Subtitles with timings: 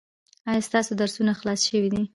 [0.49, 2.01] ایا ستاسو درسونه خلاص شوي دي؟